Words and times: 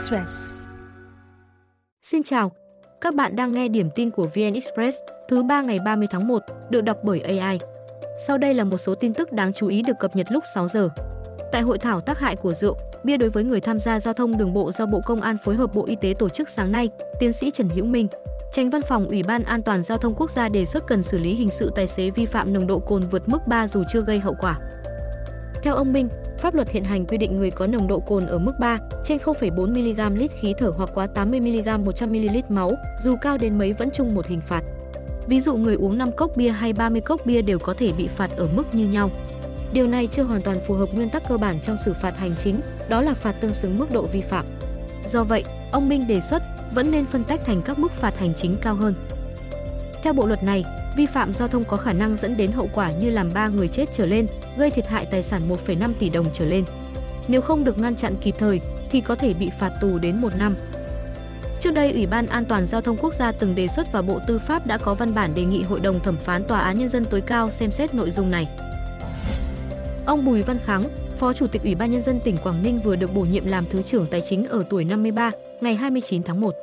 Express. 0.00 0.66
Xin 2.02 2.22
chào, 2.22 2.52
các 3.00 3.14
bạn 3.14 3.36
đang 3.36 3.52
nghe 3.52 3.68
điểm 3.68 3.90
tin 3.94 4.10
của 4.10 4.26
VN 4.34 4.54
Express 4.54 4.98
thứ 5.28 5.42
ba 5.42 5.62
ngày 5.62 5.78
30 5.84 6.08
tháng 6.10 6.28
1 6.28 6.42
được 6.70 6.80
đọc 6.80 6.96
bởi 7.02 7.20
AI. 7.20 7.58
Sau 8.26 8.38
đây 8.38 8.54
là 8.54 8.64
một 8.64 8.76
số 8.76 8.94
tin 8.94 9.14
tức 9.14 9.32
đáng 9.32 9.52
chú 9.52 9.66
ý 9.66 9.82
được 9.82 9.98
cập 10.00 10.16
nhật 10.16 10.26
lúc 10.30 10.44
6 10.54 10.68
giờ. 10.68 10.88
Tại 11.52 11.62
hội 11.62 11.78
thảo 11.78 12.00
tác 12.00 12.18
hại 12.18 12.36
của 12.36 12.52
rượu, 12.52 12.76
bia 13.04 13.16
đối 13.16 13.30
với 13.30 13.44
người 13.44 13.60
tham 13.60 13.78
gia 13.78 14.00
giao 14.00 14.14
thông 14.14 14.36
đường 14.36 14.52
bộ 14.52 14.72
do 14.72 14.86
Bộ 14.86 15.00
Công 15.06 15.20
an 15.20 15.36
phối 15.44 15.54
hợp 15.54 15.74
Bộ 15.74 15.84
Y 15.86 15.96
tế 15.96 16.14
tổ 16.18 16.28
chức 16.28 16.48
sáng 16.48 16.72
nay, 16.72 16.88
tiến 17.20 17.32
sĩ 17.32 17.50
Trần 17.50 17.68
Hữu 17.68 17.84
Minh, 17.84 18.08
Tránh 18.52 18.70
Văn 18.70 18.82
phòng 18.82 19.08
Ủy 19.08 19.22
ban 19.22 19.42
An 19.42 19.62
toàn 19.62 19.82
giao 19.82 19.98
thông 19.98 20.14
quốc 20.14 20.30
gia 20.30 20.48
đề 20.48 20.66
xuất 20.66 20.86
cần 20.86 21.02
xử 21.02 21.18
lý 21.18 21.34
hình 21.34 21.50
sự 21.50 21.72
tài 21.74 21.86
xế 21.86 22.10
vi 22.10 22.26
phạm 22.26 22.52
nồng 22.52 22.66
độ 22.66 22.78
cồn 22.78 23.02
vượt 23.10 23.28
mức 23.28 23.46
3 23.46 23.66
dù 23.66 23.82
chưa 23.88 24.00
gây 24.00 24.18
hậu 24.18 24.34
quả. 24.40 24.58
Theo 25.62 25.74
ông 25.74 25.92
Minh, 25.92 26.08
pháp 26.38 26.54
luật 26.54 26.70
hiện 26.70 26.84
hành 26.84 27.06
quy 27.06 27.18
định 27.18 27.36
người 27.36 27.50
có 27.50 27.66
nồng 27.66 27.88
độ 27.88 28.00
cồn 28.00 28.26
ở 28.26 28.38
mức 28.38 28.52
3 28.60 28.78
trên 29.04 29.18
0,4 29.18 30.10
mg 30.10 30.18
lít 30.18 30.30
khí 30.40 30.54
thở 30.58 30.72
hoặc 30.76 30.90
quá 30.94 31.06
80 31.06 31.40
mg 31.40 31.84
100 31.84 32.12
ml 32.12 32.38
máu, 32.48 32.72
dù 33.00 33.16
cao 33.20 33.38
đến 33.38 33.58
mấy 33.58 33.72
vẫn 33.72 33.90
chung 33.90 34.14
một 34.14 34.26
hình 34.26 34.40
phạt. 34.40 34.62
Ví 35.26 35.40
dụ 35.40 35.56
người 35.56 35.74
uống 35.74 35.98
5 35.98 36.12
cốc 36.12 36.30
bia 36.36 36.48
hay 36.48 36.72
30 36.72 37.00
cốc 37.00 37.20
bia 37.24 37.42
đều 37.42 37.58
có 37.58 37.74
thể 37.74 37.92
bị 37.92 38.08
phạt 38.08 38.30
ở 38.36 38.48
mức 38.54 38.74
như 38.74 38.88
nhau. 38.88 39.10
Điều 39.72 39.86
này 39.86 40.06
chưa 40.06 40.22
hoàn 40.22 40.42
toàn 40.42 40.60
phù 40.66 40.74
hợp 40.74 40.88
nguyên 40.94 41.10
tắc 41.10 41.28
cơ 41.28 41.36
bản 41.36 41.60
trong 41.60 41.76
xử 41.76 41.94
phạt 41.94 42.18
hành 42.18 42.36
chính, 42.36 42.60
đó 42.88 43.02
là 43.02 43.14
phạt 43.14 43.32
tương 43.40 43.54
xứng 43.54 43.78
mức 43.78 43.92
độ 43.92 44.02
vi 44.02 44.20
phạm. 44.20 44.46
Do 45.06 45.24
vậy, 45.24 45.44
ông 45.72 45.88
Minh 45.88 46.06
đề 46.06 46.20
xuất 46.20 46.42
vẫn 46.74 46.90
nên 46.90 47.06
phân 47.06 47.24
tách 47.24 47.44
thành 47.44 47.62
các 47.62 47.78
mức 47.78 47.92
phạt 47.92 48.18
hành 48.18 48.34
chính 48.34 48.56
cao 48.62 48.74
hơn. 48.74 48.94
Theo 50.02 50.12
bộ 50.12 50.26
luật 50.26 50.42
này, 50.42 50.64
vi 50.96 51.06
phạm 51.06 51.32
giao 51.32 51.48
thông 51.48 51.64
có 51.64 51.76
khả 51.76 51.92
năng 51.92 52.16
dẫn 52.16 52.36
đến 52.36 52.52
hậu 52.52 52.68
quả 52.74 52.92
như 52.92 53.10
làm 53.10 53.32
3 53.34 53.48
người 53.48 53.68
chết 53.68 53.88
trở 53.92 54.06
lên, 54.06 54.26
gây 54.58 54.70
thiệt 54.70 54.88
hại 54.88 55.06
tài 55.06 55.22
sản 55.22 55.42
1,5 55.48 55.92
tỷ 55.98 56.08
đồng 56.08 56.26
trở 56.32 56.44
lên. 56.44 56.64
Nếu 57.28 57.40
không 57.40 57.64
được 57.64 57.78
ngăn 57.78 57.96
chặn 57.96 58.14
kịp 58.20 58.34
thời 58.38 58.60
thì 58.90 59.00
có 59.00 59.14
thể 59.14 59.34
bị 59.34 59.50
phạt 59.58 59.72
tù 59.80 59.98
đến 59.98 60.20
1 60.20 60.36
năm. 60.38 60.56
Trước 61.60 61.70
đây, 61.70 61.92
Ủy 61.92 62.06
ban 62.06 62.26
An 62.26 62.44
toàn 62.44 62.66
giao 62.66 62.80
thông 62.80 62.96
quốc 62.96 63.14
gia 63.14 63.32
từng 63.32 63.54
đề 63.54 63.68
xuất 63.68 63.92
và 63.92 64.02
Bộ 64.02 64.18
Tư 64.26 64.38
pháp 64.38 64.66
đã 64.66 64.78
có 64.78 64.94
văn 64.94 65.14
bản 65.14 65.34
đề 65.34 65.44
nghị 65.44 65.62
Hội 65.62 65.80
đồng 65.80 66.00
thẩm 66.00 66.16
phán 66.16 66.44
Tòa 66.44 66.60
án 66.60 66.78
nhân 66.78 66.88
dân 66.88 67.04
tối 67.04 67.20
cao 67.20 67.50
xem 67.50 67.70
xét 67.70 67.94
nội 67.94 68.10
dung 68.10 68.30
này. 68.30 68.48
Ông 70.06 70.24
Bùi 70.24 70.42
Văn 70.42 70.58
Kháng, 70.64 70.84
Phó 71.16 71.32
Chủ 71.32 71.46
tịch 71.46 71.62
Ủy 71.62 71.74
ban 71.74 71.90
nhân 71.90 72.02
dân 72.02 72.20
tỉnh 72.20 72.36
Quảng 72.36 72.62
Ninh 72.62 72.80
vừa 72.80 72.96
được 72.96 73.14
bổ 73.14 73.20
nhiệm 73.20 73.46
làm 73.46 73.64
Thứ 73.70 73.82
trưởng 73.82 74.06
Tài 74.06 74.20
chính 74.20 74.46
ở 74.46 74.64
tuổi 74.70 74.84
53, 74.84 75.30
ngày 75.60 75.74
29 75.74 76.22
tháng 76.22 76.40
1. 76.40 76.54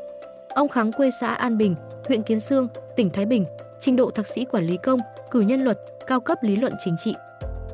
Ông 0.55 0.69
Kháng 0.69 0.91
quê 0.91 1.09
xã 1.21 1.33
An 1.33 1.57
Bình, 1.57 1.75
huyện 2.07 2.23
Kiến 2.23 2.39
Sương, 2.39 2.67
tỉnh 2.95 3.09
Thái 3.09 3.25
Bình, 3.25 3.45
trình 3.79 3.95
độ 3.95 4.11
thạc 4.11 4.27
sĩ 4.27 4.45
quản 4.45 4.63
lý 4.63 4.77
công, 4.77 4.99
cử 5.31 5.41
nhân 5.41 5.61
luật, 5.61 5.79
cao 6.07 6.19
cấp 6.19 6.37
lý 6.41 6.55
luận 6.55 6.73
chính 6.79 6.95
trị. 6.97 7.15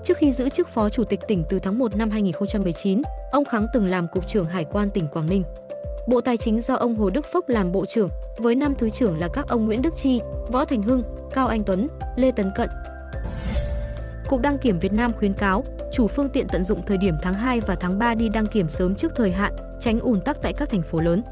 Trước 0.03 0.17
khi 0.17 0.31
giữ 0.31 0.49
chức 0.49 0.67
Phó 0.67 0.89
Chủ 0.89 1.03
tịch 1.03 1.19
tỉnh 1.27 1.43
từ 1.49 1.59
tháng 1.59 1.79
1 1.79 1.95
năm 1.95 2.09
2019, 2.09 3.01
ông 3.31 3.45
Kháng 3.45 3.67
từng 3.73 3.87
làm 3.87 4.07
Cục 4.07 4.27
trưởng 4.27 4.45
Hải 4.45 4.65
quan 4.65 4.89
tỉnh 4.89 5.07
Quảng 5.07 5.29
Ninh. 5.29 5.43
Bộ 6.07 6.21
Tài 6.21 6.37
chính 6.37 6.61
do 6.61 6.75
ông 6.75 6.95
Hồ 6.95 7.09
Đức 7.09 7.25
Phúc 7.33 7.49
làm 7.49 7.71
Bộ 7.71 7.85
trưởng, 7.85 8.09
với 8.37 8.55
năm 8.55 8.73
thứ 8.77 8.89
trưởng 8.89 9.19
là 9.19 9.27
các 9.33 9.47
ông 9.47 9.65
Nguyễn 9.65 9.81
Đức 9.81 9.95
Chi, 9.95 10.21
Võ 10.51 10.65
Thành 10.65 10.83
Hưng, 10.83 11.03
Cao 11.33 11.47
Anh 11.47 11.63
Tuấn, 11.63 11.87
Lê 12.15 12.31
Tấn 12.31 12.51
Cận. 12.55 12.69
Cục 14.29 14.41
đăng 14.41 14.57
kiểm 14.57 14.79
Việt 14.79 14.93
Nam 14.93 15.11
khuyến 15.13 15.33
cáo 15.33 15.63
chủ 15.91 16.07
phương 16.07 16.29
tiện 16.29 16.47
tận 16.47 16.63
dụng 16.63 16.81
thời 16.85 16.97
điểm 16.97 17.15
tháng 17.21 17.33
2 17.33 17.59
và 17.59 17.75
tháng 17.75 17.99
3 17.99 18.15
đi 18.15 18.29
đăng 18.29 18.45
kiểm 18.45 18.69
sớm 18.69 18.95
trước 18.95 19.11
thời 19.15 19.31
hạn, 19.31 19.53
tránh 19.79 19.99
ùn 19.99 20.21
tắc 20.21 20.41
tại 20.41 20.53
các 20.53 20.69
thành 20.69 20.81
phố 20.81 20.99
lớn. 20.99 21.23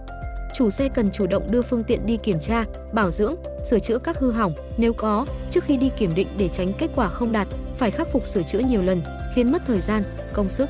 Chủ 0.54 0.70
xe 0.70 0.90
cần 0.90 1.12
chủ 1.12 1.28
động 1.28 1.52
đưa 1.52 1.62
phương 1.62 1.84
tiện 1.84 2.06
đi 2.06 2.18
kiểm 2.18 2.40
tra, 2.40 2.66
bảo 2.94 3.12
dưỡng, 3.12 3.36
sửa 3.64 3.80
chữa 3.80 3.98
các 3.98 4.20
hư 4.20 4.32
hỏng 4.32 4.54
nếu 4.78 4.94
có 4.94 5.26
trước 5.50 5.64
khi 5.64 5.78
đi 5.78 5.90
kiểm 5.98 6.16
định 6.16 6.28
để 6.38 6.50
tránh 6.50 6.74
kết 6.74 6.92
quả 6.96 7.08
không 7.08 7.32
đạt, 7.32 7.48
phải 7.78 7.92
khắc 7.92 8.08
phục 8.12 8.28
sửa 8.28 8.44
chữa 8.44 8.60
nhiều 8.60 8.82
lần, 8.82 9.02
khiến 9.36 9.52
mất 9.52 9.62
thời 9.66 9.82
gian, 9.82 10.04
công 10.34 10.50
sức. 10.50 10.70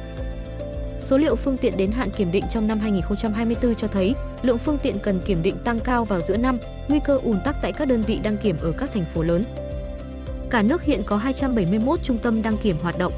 Số 1.00 1.18
liệu 1.18 1.36
phương 1.36 1.58
tiện 1.58 1.78
đến 1.78 1.92
hạn 1.92 2.10
kiểm 2.12 2.32
định 2.32 2.46
trong 2.50 2.68
năm 2.68 2.80
2024 2.80 3.76
cho 3.76 3.88
thấy 3.88 4.16
lượng 4.42 4.58
phương 4.58 4.78
tiện 4.78 5.00
cần 5.00 5.22
kiểm 5.26 5.42
định 5.42 5.56
tăng 5.64 5.80
cao 5.80 6.06
vào 6.06 6.22
giữa 6.22 6.38
năm, 6.38 6.60
nguy 6.88 7.00
cơ 7.06 7.20
ùn 7.24 7.40
tắc 7.46 7.56
tại 7.62 7.74
các 7.74 7.88
đơn 7.88 8.02
vị 8.02 8.20
đăng 8.24 8.38
kiểm 8.38 8.58
ở 8.62 8.72
các 8.78 8.92
thành 8.94 9.06
phố 9.14 9.24
lớn. 9.24 9.44
Cả 10.50 10.62
nước 10.62 10.84
hiện 10.84 11.04
có 11.04 11.18
271 11.18 12.00
trung 12.04 12.18
tâm 12.18 12.42
đăng 12.42 12.58
kiểm 12.58 12.78
hoạt 12.82 12.98
động. 12.98 13.14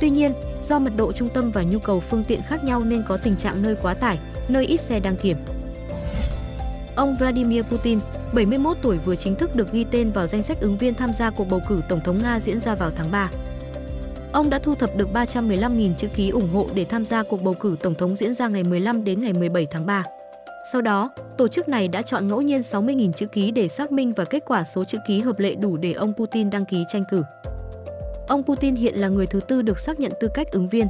Tuy 0.00 0.10
nhiên, 0.10 0.32
do 0.62 0.78
mật 0.78 0.92
độ 0.96 1.12
trung 1.12 1.28
tâm 1.28 1.50
và 1.50 1.62
nhu 1.62 1.78
cầu 1.78 2.00
phương 2.00 2.24
tiện 2.24 2.42
khác 2.42 2.64
nhau 2.64 2.80
nên 2.80 3.02
có 3.08 3.16
tình 3.16 3.36
trạng 3.36 3.62
nơi 3.62 3.76
quá 3.82 3.94
tải, 3.94 4.18
nơi 4.48 4.66
ít 4.66 4.80
xe 4.80 5.00
đăng 5.00 5.16
kiểm. 5.16 5.36
Ông 6.96 7.16
Vladimir 7.16 7.62
Putin, 7.62 7.98
71 8.34 8.76
tuổi 8.82 8.98
vừa 8.98 9.16
chính 9.16 9.34
thức 9.34 9.56
được 9.56 9.72
ghi 9.72 9.84
tên 9.90 10.10
vào 10.10 10.26
danh 10.26 10.42
sách 10.42 10.60
ứng 10.60 10.78
viên 10.78 10.94
tham 10.94 11.12
gia 11.12 11.30
cuộc 11.30 11.44
bầu 11.44 11.60
cử 11.68 11.80
Tổng 11.88 12.00
thống 12.04 12.18
Nga 12.22 12.40
diễn 12.40 12.60
ra 12.60 12.74
vào 12.74 12.90
tháng 12.90 13.10
3. 13.10 13.30
Ông 14.32 14.50
đã 14.50 14.58
thu 14.58 14.74
thập 14.74 14.96
được 14.96 15.08
315.000 15.12 15.94
chữ 15.94 16.08
ký 16.08 16.30
ủng 16.30 16.48
hộ 16.52 16.68
để 16.74 16.84
tham 16.84 17.04
gia 17.04 17.22
cuộc 17.22 17.42
bầu 17.42 17.54
cử 17.54 17.76
Tổng 17.82 17.94
thống 17.94 18.14
diễn 18.14 18.34
ra 18.34 18.48
ngày 18.48 18.64
15 18.64 19.04
đến 19.04 19.20
ngày 19.20 19.32
17 19.32 19.66
tháng 19.66 19.86
3. 19.86 20.04
Sau 20.72 20.80
đó, 20.80 21.10
tổ 21.38 21.48
chức 21.48 21.68
này 21.68 21.88
đã 21.88 22.02
chọn 22.02 22.28
ngẫu 22.28 22.42
nhiên 22.42 22.60
60.000 22.60 23.12
chữ 23.12 23.26
ký 23.26 23.50
để 23.50 23.68
xác 23.68 23.92
minh 23.92 24.12
và 24.12 24.24
kết 24.24 24.42
quả 24.46 24.64
số 24.64 24.84
chữ 24.84 24.98
ký 25.06 25.20
hợp 25.20 25.38
lệ 25.38 25.54
đủ 25.54 25.76
để 25.76 25.92
ông 25.92 26.12
Putin 26.14 26.50
đăng 26.50 26.64
ký 26.64 26.84
tranh 26.88 27.04
cử. 27.10 27.22
Ông 28.28 28.42
Putin 28.42 28.74
hiện 28.74 28.94
là 28.94 29.08
người 29.08 29.26
thứ 29.26 29.40
tư 29.40 29.62
được 29.62 29.78
xác 29.78 30.00
nhận 30.00 30.12
tư 30.20 30.28
cách 30.34 30.50
ứng 30.50 30.68
viên. 30.68 30.86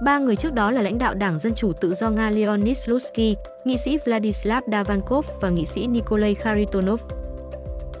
Ba 0.00 0.18
người 0.18 0.36
trước 0.36 0.52
đó 0.52 0.70
là 0.70 0.82
lãnh 0.82 0.98
đạo 0.98 1.14
Đảng 1.14 1.38
Dân 1.38 1.54
Chủ 1.54 1.72
Tự 1.72 1.94
do 1.94 2.10
Nga 2.10 2.30
Leonid 2.30 2.78
Slutsky, 2.78 3.36
nghị 3.64 3.76
sĩ 3.76 3.98
Vladislav 4.04 4.64
Davankov 4.72 5.26
và 5.40 5.48
nghị 5.48 5.66
sĩ 5.66 5.86
Nikolai 5.86 6.34
Kharitonov. 6.34 7.00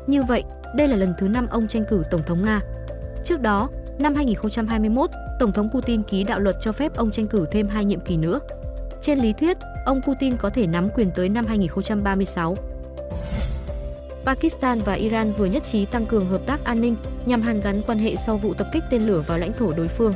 Như 0.06 0.22
vậy, 0.22 0.44
đây 0.74 0.88
là 0.88 0.96
lần 0.96 1.14
thứ 1.18 1.28
năm 1.28 1.46
ông 1.50 1.68
tranh 1.68 1.84
cử 1.90 2.02
Tổng 2.10 2.22
thống 2.26 2.44
Nga. 2.44 2.60
Trước 3.24 3.40
đó, 3.40 3.68
năm 3.98 4.14
2021, 4.14 5.10
Tổng 5.40 5.52
thống 5.52 5.70
Putin 5.74 6.02
ký 6.02 6.24
đạo 6.24 6.38
luật 6.38 6.56
cho 6.60 6.72
phép 6.72 6.96
ông 6.96 7.10
tranh 7.10 7.26
cử 7.26 7.46
thêm 7.50 7.68
hai 7.68 7.84
nhiệm 7.84 8.00
kỳ 8.00 8.16
nữa. 8.16 8.40
Trên 9.02 9.18
lý 9.18 9.32
thuyết, 9.32 9.56
ông 9.86 10.00
Putin 10.06 10.36
có 10.36 10.50
thể 10.50 10.66
nắm 10.66 10.88
quyền 10.94 11.10
tới 11.10 11.28
năm 11.28 11.46
2036. 11.46 12.56
Pakistan 14.24 14.78
và 14.78 14.92
Iran 14.92 15.32
vừa 15.32 15.46
nhất 15.46 15.64
trí 15.64 15.84
tăng 15.86 16.06
cường 16.06 16.28
hợp 16.28 16.40
tác 16.46 16.64
an 16.64 16.80
ninh 16.80 16.96
nhằm 17.26 17.42
hàn 17.42 17.60
gắn 17.60 17.82
quan 17.86 17.98
hệ 17.98 18.16
sau 18.16 18.36
vụ 18.36 18.54
tập 18.54 18.66
kích 18.72 18.84
tên 18.90 19.02
lửa 19.02 19.24
vào 19.26 19.38
lãnh 19.38 19.52
thổ 19.52 19.72
đối 19.72 19.88
phương. 19.88 20.14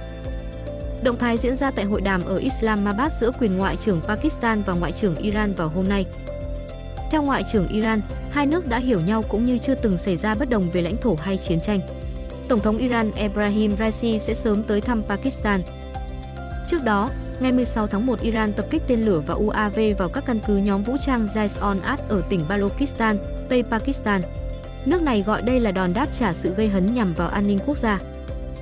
Động 1.02 1.18
thái 1.18 1.38
diễn 1.38 1.56
ra 1.56 1.70
tại 1.70 1.84
hội 1.84 2.00
đàm 2.00 2.24
ở 2.24 2.36
Islamabad 2.36 3.12
giữa 3.12 3.30
quyền 3.40 3.56
ngoại 3.56 3.76
trưởng 3.76 4.00
Pakistan 4.00 4.62
và 4.62 4.72
ngoại 4.72 4.92
trưởng 4.92 5.16
Iran 5.16 5.52
vào 5.52 5.68
hôm 5.68 5.88
nay. 5.88 6.06
Theo 7.10 7.22
ngoại 7.22 7.44
trưởng 7.52 7.68
Iran, 7.68 8.00
hai 8.30 8.46
nước 8.46 8.68
đã 8.68 8.78
hiểu 8.78 9.00
nhau 9.00 9.22
cũng 9.22 9.46
như 9.46 9.58
chưa 9.58 9.74
từng 9.74 9.98
xảy 9.98 10.16
ra 10.16 10.34
bất 10.34 10.50
đồng 10.50 10.70
về 10.70 10.82
lãnh 10.82 10.96
thổ 10.96 11.14
hay 11.14 11.36
chiến 11.36 11.60
tranh. 11.60 11.80
Tổng 12.48 12.60
thống 12.60 12.78
Iran 12.78 13.10
Ebrahim 13.16 13.76
Raisi 13.78 14.18
sẽ 14.18 14.34
sớm 14.34 14.62
tới 14.62 14.80
thăm 14.80 15.02
Pakistan. 15.08 15.62
Trước 16.66 16.84
đó, 16.84 17.10
ngày 17.40 17.52
16 17.52 17.86
tháng 17.86 18.06
1, 18.06 18.20
Iran 18.20 18.52
tập 18.52 18.66
kích 18.70 18.82
tên 18.86 19.00
lửa 19.00 19.22
và 19.26 19.34
UAV 19.34 19.78
vào 19.98 20.08
các 20.08 20.24
căn 20.26 20.40
cứ 20.46 20.56
nhóm 20.56 20.82
vũ 20.82 20.96
trang 21.06 21.26
Jais-on-At 21.26 21.96
ở 22.08 22.22
tỉnh 22.28 22.40
Balochistan, 22.48 23.18
Tây 23.48 23.62
Pakistan. 23.62 24.22
Nước 24.84 25.02
này 25.02 25.22
gọi 25.22 25.42
đây 25.42 25.60
là 25.60 25.70
đòn 25.70 25.94
đáp 25.94 26.06
trả 26.12 26.32
sự 26.32 26.54
gây 26.54 26.68
hấn 26.68 26.94
nhằm 26.94 27.14
vào 27.14 27.28
an 27.28 27.46
ninh 27.46 27.58
quốc 27.66 27.78
gia. 27.78 28.00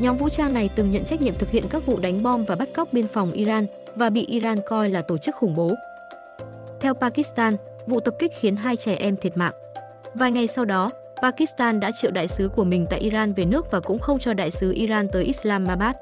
Nhóm 0.00 0.16
vũ 0.16 0.28
trang 0.28 0.54
này 0.54 0.70
từng 0.74 0.90
nhận 0.90 1.04
trách 1.04 1.22
nhiệm 1.22 1.34
thực 1.34 1.50
hiện 1.50 1.64
các 1.70 1.86
vụ 1.86 1.98
đánh 1.98 2.22
bom 2.22 2.44
và 2.44 2.54
bắt 2.56 2.68
cóc 2.74 2.92
biên 2.92 3.08
phòng 3.08 3.32
Iran 3.32 3.66
và 3.94 4.10
bị 4.10 4.26
Iran 4.26 4.58
coi 4.66 4.88
là 4.88 5.02
tổ 5.02 5.18
chức 5.18 5.34
khủng 5.34 5.54
bố. 5.56 5.74
Theo 6.80 6.94
Pakistan, 6.94 7.56
vụ 7.86 8.00
tập 8.00 8.14
kích 8.18 8.32
khiến 8.40 8.56
hai 8.56 8.76
trẻ 8.76 8.94
em 8.94 9.16
thiệt 9.16 9.36
mạng. 9.36 9.52
Vài 10.14 10.32
ngày 10.32 10.46
sau 10.46 10.64
đó, 10.64 10.90
Pakistan 11.22 11.80
đã 11.80 11.90
triệu 11.92 12.10
đại 12.10 12.28
sứ 12.28 12.48
của 12.48 12.64
mình 12.64 12.86
tại 12.90 13.00
Iran 13.00 13.32
về 13.32 13.44
nước 13.44 13.70
và 13.70 13.80
cũng 13.80 13.98
không 13.98 14.18
cho 14.18 14.34
đại 14.34 14.50
sứ 14.50 14.72
Iran 14.72 15.08
tới 15.08 15.24
Islamabad. 15.24 15.96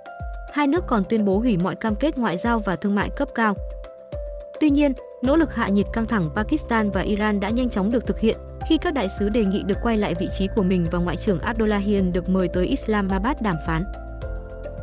Hai 0.52 0.66
nước 0.66 0.84
còn 0.86 1.04
tuyên 1.08 1.24
bố 1.24 1.38
hủy 1.38 1.56
mọi 1.56 1.74
cam 1.74 1.94
kết 1.94 2.18
ngoại 2.18 2.36
giao 2.36 2.58
và 2.58 2.76
thương 2.76 2.94
mại 2.94 3.10
cấp 3.10 3.28
cao. 3.34 3.54
Tuy 4.60 4.70
nhiên, 4.70 4.92
nỗ 5.22 5.36
lực 5.36 5.54
hạ 5.54 5.68
nhiệt 5.68 5.86
căng 5.92 6.06
thẳng 6.06 6.30
Pakistan 6.36 6.90
và 6.90 7.00
Iran 7.00 7.40
đã 7.40 7.50
nhanh 7.50 7.70
chóng 7.70 7.90
được 7.90 8.06
thực 8.06 8.20
hiện 8.20 8.36
khi 8.68 8.78
các 8.78 8.94
đại 8.94 9.08
sứ 9.08 9.28
đề 9.28 9.44
nghị 9.44 9.62
được 9.62 9.78
quay 9.82 9.96
lại 9.96 10.14
vị 10.14 10.28
trí 10.32 10.46
của 10.56 10.62
mình 10.62 10.86
và 10.90 10.98
Ngoại 10.98 11.16
trưởng 11.16 11.40
Abdullahian 11.40 12.12
được 12.12 12.28
mời 12.28 12.48
tới 12.48 12.66
Islamabad 12.66 13.36
đàm 13.40 13.56
phán. 13.66 13.84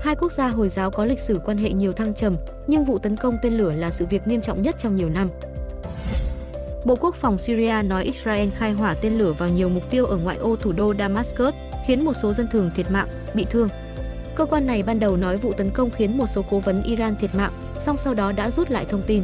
Hai 0.02 0.16
quốc 0.16 0.32
gia 0.32 0.48
Hồi 0.48 0.70
giáo 0.70 0.92
có 0.92 1.06
lịch 1.06 1.20
sử 1.20 1.40
quan 1.46 1.58
hệ 1.58 1.70
nhiều 1.70 1.92
thăng 1.92 2.14
trầm, 2.14 2.36
nhưng 2.68 2.86
vụ 2.86 3.00
tấn 3.00 3.18
công 3.18 3.38
tên 3.42 3.54
lửa 3.54 3.72
là 3.72 3.92
sự 3.92 4.06
việc 4.06 4.28
nghiêm 4.28 4.42
trọng 4.42 4.62
nhất 4.62 4.76
trong 4.80 4.96
nhiều 4.96 5.10
năm. 5.10 5.30
Bộ 6.86 6.96
Quốc 6.96 7.16
phòng 7.16 7.38
Syria 7.38 7.82
nói 7.86 8.04
Israel 8.04 8.50
khai 8.50 8.72
hỏa 8.72 8.94
tên 8.94 9.18
lửa 9.18 9.34
vào 9.34 9.50
nhiều 9.50 9.70
mục 9.70 9.84
tiêu 9.90 10.06
ở 10.06 10.18
ngoại 10.18 10.38
ô 10.38 10.56
thủ 10.56 10.72
đô 10.72 10.94
Damascus, 11.00 11.54
khiến 11.88 12.06
một 12.06 12.14
số 12.14 12.34
dân 12.34 12.48
thường 12.52 12.72
thiệt 12.76 12.92
mạng, 12.92 13.08
bị 13.34 13.46
thương. 13.50 13.70
Cơ 14.36 14.46
quan 14.46 14.68
này 14.68 14.84
ban 14.84 15.00
đầu 15.00 15.18
nói 15.18 15.38
vụ 15.38 15.54
tấn 15.54 15.72
công 15.72 15.90
khiến 15.90 16.18
một 16.18 16.28
số 16.28 16.42
cố 16.50 16.60
vấn 16.60 16.84
Iran 16.84 17.16
thiệt 17.16 17.36
mạng, 17.36 17.54
song 17.80 17.98
sau 17.98 18.14
đó 18.14 18.32
đã 18.32 18.50
rút 18.50 18.72
lại 18.72 18.86
thông 18.90 19.02
tin. 19.02 19.24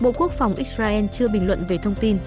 Bộ 0.00 0.12
Quốc 0.12 0.32
phòng 0.32 0.54
Israel 0.54 1.04
chưa 1.12 1.28
bình 1.28 1.46
luận 1.46 1.64
về 1.68 1.78
thông 1.78 1.94
tin. 1.94 2.18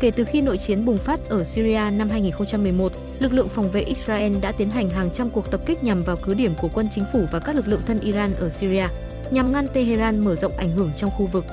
Kể 0.00 0.10
từ 0.10 0.24
khi 0.24 0.40
nội 0.40 0.58
chiến 0.58 0.84
bùng 0.84 0.96
phát 0.96 1.20
ở 1.28 1.44
Syria 1.44 1.90
năm 1.92 2.08
2011, 2.08 2.92
lực 3.18 3.32
lượng 3.32 3.48
phòng 3.48 3.70
vệ 3.70 3.80
Israel 3.80 4.36
đã 4.40 4.52
tiến 4.52 4.70
hành 4.70 4.90
hàng 4.90 5.10
trăm 5.10 5.30
cuộc 5.30 5.50
tập 5.50 5.60
kích 5.66 5.84
nhằm 5.84 6.02
vào 6.02 6.16
cứ 6.16 6.34
điểm 6.34 6.54
của 6.62 6.68
quân 6.74 6.88
chính 6.90 7.04
phủ 7.12 7.26
và 7.30 7.38
các 7.38 7.56
lực 7.56 7.68
lượng 7.68 7.82
thân 7.86 8.00
Iran 8.00 8.34
ở 8.34 8.50
Syria, 8.50 8.86
nhằm 9.30 9.52
ngăn 9.52 9.68
Tehran 9.68 10.24
mở 10.24 10.34
rộng 10.34 10.56
ảnh 10.56 10.70
hưởng 10.70 10.90
trong 10.96 11.10
khu 11.10 11.26
vực. 11.26 11.44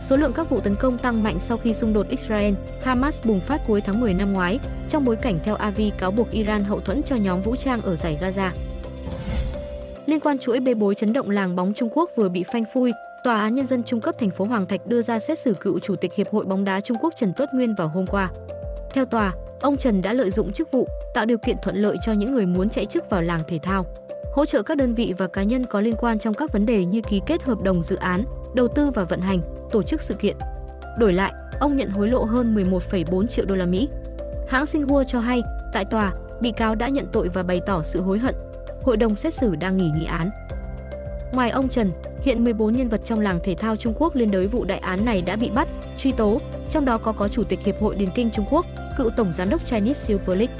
Số 0.00 0.16
lượng 0.16 0.32
các 0.32 0.50
vụ 0.50 0.60
tấn 0.60 0.74
công 0.76 0.98
tăng 0.98 1.22
mạnh 1.22 1.40
sau 1.40 1.56
khi 1.56 1.74
xung 1.74 1.92
đột 1.92 2.06
Israel-Hamas 2.10 3.20
bùng 3.24 3.40
phát 3.40 3.60
cuối 3.66 3.80
tháng 3.80 4.00
10 4.00 4.14
năm 4.14 4.32
ngoái, 4.32 4.58
trong 4.88 5.04
bối 5.04 5.16
cảnh 5.16 5.38
theo 5.44 5.54
Avi 5.54 5.90
cáo 5.98 6.10
buộc 6.10 6.30
Iran 6.30 6.64
hậu 6.64 6.80
thuẫn 6.80 7.02
cho 7.02 7.16
nhóm 7.16 7.42
vũ 7.42 7.56
trang 7.56 7.82
ở 7.82 7.96
giải 7.96 8.18
Gaza. 8.20 8.50
Liên 10.06 10.20
quan 10.20 10.38
chuỗi 10.38 10.60
bê 10.60 10.74
bối 10.74 10.94
chấn 10.94 11.12
động 11.12 11.30
làng 11.30 11.56
bóng 11.56 11.74
Trung 11.74 11.88
Quốc 11.92 12.10
vừa 12.16 12.28
bị 12.28 12.44
phanh 12.52 12.64
phui, 12.74 12.92
Tòa 13.24 13.40
án 13.40 13.54
nhân 13.54 13.66
dân 13.66 13.82
trung 13.82 14.00
cấp 14.00 14.14
thành 14.18 14.30
phố 14.30 14.44
Hoàng 14.44 14.66
Thạch 14.66 14.86
đưa 14.86 15.02
ra 15.02 15.18
xét 15.18 15.38
xử 15.38 15.54
cựu 15.54 15.78
chủ 15.78 15.96
tịch 15.96 16.14
Hiệp 16.14 16.32
hội 16.32 16.44
bóng 16.44 16.64
đá 16.64 16.80
Trung 16.80 16.96
Quốc 17.00 17.12
Trần 17.16 17.32
Tuất 17.36 17.54
Nguyên 17.54 17.74
vào 17.74 17.88
hôm 17.88 18.06
qua. 18.06 18.30
Theo 18.94 19.04
tòa, 19.04 19.34
ông 19.60 19.76
Trần 19.76 20.02
đã 20.02 20.12
lợi 20.12 20.30
dụng 20.30 20.52
chức 20.52 20.72
vụ, 20.72 20.88
tạo 21.14 21.26
điều 21.26 21.38
kiện 21.38 21.56
thuận 21.62 21.76
lợi 21.76 21.96
cho 22.02 22.12
những 22.12 22.34
người 22.34 22.46
muốn 22.46 22.70
chạy 22.70 22.86
chức 22.86 23.10
vào 23.10 23.22
làng 23.22 23.40
thể 23.48 23.58
thao, 23.62 23.86
hỗ 24.32 24.46
trợ 24.46 24.62
các 24.62 24.76
đơn 24.76 24.94
vị 24.94 25.14
và 25.18 25.26
cá 25.26 25.42
nhân 25.42 25.64
có 25.64 25.80
liên 25.80 25.94
quan 25.98 26.18
trong 26.18 26.34
các 26.34 26.52
vấn 26.52 26.66
đề 26.66 26.84
như 26.84 27.00
ký 27.08 27.20
kết 27.26 27.42
hợp 27.42 27.62
đồng 27.62 27.82
dự 27.82 27.96
án, 27.96 28.24
đầu 28.54 28.68
tư 28.68 28.90
và 28.90 29.04
vận 29.04 29.20
hành, 29.20 29.40
tổ 29.70 29.82
chức 29.82 30.02
sự 30.02 30.14
kiện. 30.14 30.36
Đổi 30.98 31.12
lại, 31.12 31.32
ông 31.60 31.76
nhận 31.76 31.90
hối 31.90 32.08
lộ 32.08 32.24
hơn 32.24 32.54
11,4 32.54 33.26
triệu 33.26 33.44
đô 33.44 33.54
la 33.54 33.66
Mỹ. 33.66 33.88
Hãng 34.48 34.66
Xinhua 34.66 35.04
cho 35.04 35.20
hay, 35.20 35.42
tại 35.72 35.84
tòa, 35.84 36.12
bị 36.40 36.52
cáo 36.52 36.74
đã 36.74 36.88
nhận 36.88 37.06
tội 37.12 37.28
và 37.28 37.42
bày 37.42 37.60
tỏ 37.66 37.82
sự 37.82 38.02
hối 38.02 38.18
hận. 38.18 38.34
Hội 38.82 38.96
đồng 38.96 39.16
xét 39.16 39.34
xử 39.34 39.56
đang 39.56 39.76
nghỉ 39.76 39.90
nghị 39.94 40.04
án. 40.04 40.30
Ngoài 41.32 41.50
ông 41.50 41.68
Trần, 41.68 41.92
hiện 42.22 42.44
14 42.44 42.76
nhân 42.76 42.88
vật 42.88 43.00
trong 43.04 43.20
làng 43.20 43.38
thể 43.44 43.54
thao 43.54 43.76
Trung 43.76 43.94
Quốc 43.96 44.16
liên 44.16 44.30
đới 44.30 44.46
vụ 44.46 44.64
đại 44.64 44.78
án 44.78 45.04
này 45.04 45.22
đã 45.22 45.36
bị 45.36 45.50
bắt, 45.50 45.68
truy 45.98 46.12
tố, 46.12 46.40
trong 46.70 46.84
đó 46.84 46.98
có 46.98 47.12
có 47.12 47.28
chủ 47.28 47.44
tịch 47.44 47.60
Hiệp 47.64 47.80
hội 47.80 47.94
Điền 47.94 48.08
kinh 48.14 48.30
Trung 48.30 48.44
Quốc, 48.50 48.66
cựu 48.98 49.10
tổng 49.10 49.32
giám 49.32 49.50
đốc 49.50 49.66
Chinese 49.66 50.04
Super 50.04 50.38
League. 50.38 50.54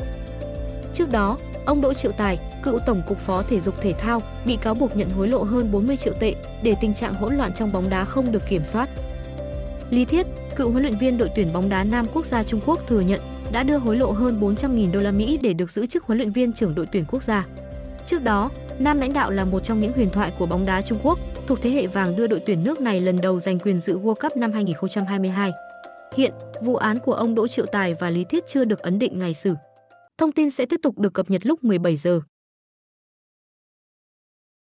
Trước 0.95 1.11
đó, 1.11 1.39
ông 1.67 1.81
Đỗ 1.81 1.95
Triệu 1.95 2.13
Tài, 2.13 2.39
cựu 2.63 2.79
tổng 2.87 3.03
cục 3.09 3.19
phó 3.19 3.43
thể 3.43 3.61
dục 3.61 3.75
thể 3.81 3.93
thao, 3.93 4.23
bị 4.47 4.57
cáo 4.57 4.75
buộc 4.75 4.97
nhận 4.97 5.11
hối 5.11 5.29
lộ 5.29 5.43
hơn 5.43 5.73
40 5.73 5.97
triệu 5.97 6.13
tệ 6.21 6.35
để 6.63 6.75
tình 6.81 6.95
trạng 6.95 7.15
hỗn 7.15 7.35
loạn 7.35 7.53
trong 7.55 7.73
bóng 7.73 7.91
đá 7.91 8.05
không 8.05 8.33
được 8.33 8.43
kiểm 8.49 8.65
soát. 8.65 8.89
Lý 9.91 10.05
Thiết, 10.05 10.27
cựu 10.57 10.71
huấn 10.71 10.83
luyện 10.83 10.99
viên 10.99 11.19
đội 11.19 11.31
tuyển 11.37 11.53
bóng 11.53 11.69
đá 11.69 11.85
nam 11.85 12.07
quốc 12.15 12.27
gia 12.27 12.43
Trung 12.43 12.61
Quốc 12.67 12.87
thừa 12.89 13.01
nhận 13.01 13.21
đã 13.53 13.63
đưa 13.63 13.77
hối 13.79 13.97
lộ 13.97 14.11
hơn 14.11 14.41
400.000 14.41 14.93
đô 14.93 15.01
la 15.01 15.11
Mỹ 15.11 15.39
để 15.43 15.53
được 15.53 15.71
giữ 15.71 15.87
chức 15.87 16.05
huấn 16.05 16.19
luyện 16.19 16.33
viên 16.33 16.53
trưởng 16.53 16.75
đội 16.75 16.87
tuyển 16.93 17.05
quốc 17.11 17.23
gia. 17.23 17.47
Trước 18.07 18.23
đó, 18.23 18.51
nam 18.79 19.01
lãnh 19.01 19.13
đạo 19.13 19.31
là 19.31 19.45
một 19.45 19.65
trong 19.65 19.81
những 19.81 19.93
huyền 19.93 20.11
thoại 20.11 20.33
của 20.39 20.47
bóng 20.47 20.67
đá 20.67 20.83
Trung 20.83 20.99
Quốc, 21.03 21.19
thuộc 21.47 21.63
thế 21.63 21.71
hệ 21.71 21.87
vàng 21.87 22.17
đưa 22.17 22.27
đội 22.27 22.41
tuyển 22.47 22.65
nước 22.65 22.81
này 22.81 23.01
lần 23.01 23.21
đầu 23.21 23.41
giành 23.41 23.59
quyền 23.59 23.79
dự 23.79 23.99
World 23.99 24.15
Cup 24.15 24.37
năm 24.37 24.53
2022. 24.53 25.53
Hiện, 26.17 26.33
vụ 26.61 26.77
án 26.77 26.99
của 26.99 27.15
ông 27.15 27.35
Đỗ 27.35 27.49
Triệu 27.49 27.67
Tài 27.67 27.95
và 27.95 28.11
Lý 28.11 28.25
Thiết 28.25 28.45
chưa 28.47 28.65
được 28.65 28.79
ấn 28.81 28.99
định 28.99 29.19
ngày 29.19 29.35
xử. 29.35 29.55
Thông 30.19 30.33
tin 30.33 30.51
sẽ 30.51 30.67
tiếp 30.67 30.81
tục 30.83 30.99
được 30.99 31.15
cập 31.15 31.31
nhật 31.31 31.47
lúc 31.47 31.65
17 31.65 31.97
giờ. 31.97 32.21